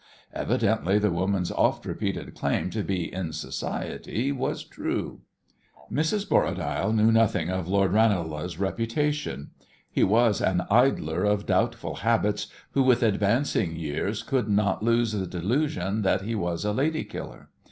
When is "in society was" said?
3.13-4.63